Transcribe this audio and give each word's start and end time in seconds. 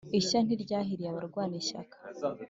Ishya 0.19 0.39
ntiryahiriye 0.43 1.09
abarwana 1.11 1.55
ishyaka 1.61 1.95